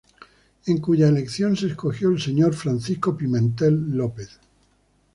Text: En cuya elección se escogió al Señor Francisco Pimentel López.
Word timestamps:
En 0.65 0.77
cuya 0.79 1.09
elección 1.09 1.55
se 1.55 1.67
escogió 1.67 2.07
al 2.07 2.19
Señor 2.19 2.55
Francisco 2.55 3.15
Pimentel 3.15 3.91
López. 3.91 4.39